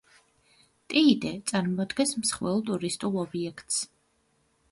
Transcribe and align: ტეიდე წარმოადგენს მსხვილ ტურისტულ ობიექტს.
ტეიდე 0.93 1.33
წარმოადგენს 1.51 2.15
მსხვილ 2.23 2.65
ტურისტულ 2.71 3.21
ობიექტს. 3.27 3.77